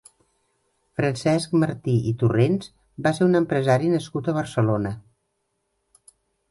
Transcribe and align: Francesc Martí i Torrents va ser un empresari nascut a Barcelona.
Francesc 1.01 1.53
Martí 1.65 1.95
i 2.13 2.15
Torrents 2.23 2.71
va 3.09 3.15
ser 3.19 3.29
un 3.29 3.41
empresari 3.43 3.95
nascut 3.99 4.33
a 4.33 4.37
Barcelona. 4.43 4.99